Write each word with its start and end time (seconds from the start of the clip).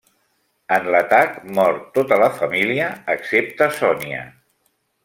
En 0.77 0.87
l'atac 0.95 1.35
mor 1.59 1.79
tota 1.99 2.19
la 2.25 2.31
família 2.41 2.89
excepte 3.17 3.71
Sonia. 3.79 4.27